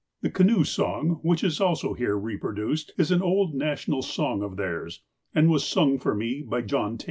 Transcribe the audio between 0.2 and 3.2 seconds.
The canoe song, which is also here reproduced, is